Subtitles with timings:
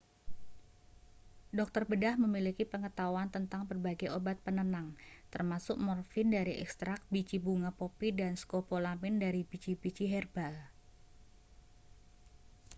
[1.57, 4.87] dokter bedah memiliki pengetahuan tentang berbagai obat penenang
[5.33, 10.53] termasuk morfin dari ekstrak biji bunga popi dan skopolamin dari biji-biji herban